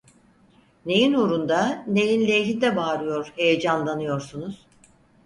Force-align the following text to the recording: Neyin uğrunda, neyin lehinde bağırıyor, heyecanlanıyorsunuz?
Neyin 0.85 1.13
uğrunda, 1.13 1.83
neyin 1.87 2.27
lehinde 2.27 2.75
bağırıyor, 2.75 3.33
heyecanlanıyorsunuz? 3.37 4.65